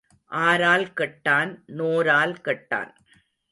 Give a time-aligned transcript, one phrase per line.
[0.31, 1.51] ஆரால் கெட்டான்
[1.65, 2.91] நோரால் கெட்டான்.